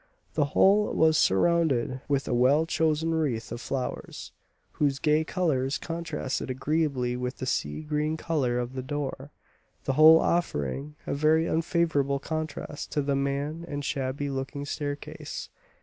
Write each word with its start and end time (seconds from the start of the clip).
The 0.33 0.45
whole 0.57 0.91
was 0.95 1.15
surrounded 1.15 2.01
with 2.07 2.27
a 2.27 2.33
well 2.33 2.65
chosen 2.65 3.13
wreath 3.13 3.51
of 3.51 3.61
flowers, 3.61 4.31
whose 4.71 4.97
gay 4.97 5.23
colours 5.23 5.77
contrasted 5.77 6.49
agreeably 6.49 7.15
with 7.15 7.37
the 7.37 7.45
sea 7.45 7.83
green 7.83 8.17
colour 8.17 8.57
of 8.57 8.73
the 8.73 8.81
door; 8.81 9.29
the 9.83 9.93
whole 9.93 10.19
offering 10.19 10.95
a 11.05 11.13
very 11.13 11.45
unfavourable 11.45 12.17
contrast 12.17 12.91
to 12.93 13.03
the 13.03 13.15
mean 13.15 13.63
and 13.67 13.85
shabby 13.85 14.31
looking 14.31 14.65
staircase. 14.65 15.49